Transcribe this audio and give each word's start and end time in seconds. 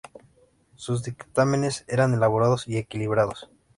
Sus 0.77 1.03
dictámenes 1.03 1.85
eran 1.87 2.15
elaborados 2.15 2.67
y 2.67 2.77
equilibrados. 2.77 3.51